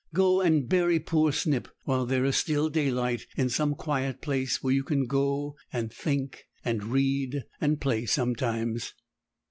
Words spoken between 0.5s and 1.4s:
bury poor